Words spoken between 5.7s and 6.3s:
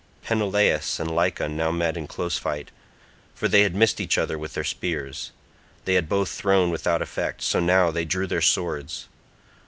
They had both